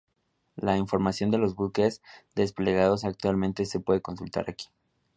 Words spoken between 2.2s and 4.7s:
desplegados actualmente se puede consultar aquí.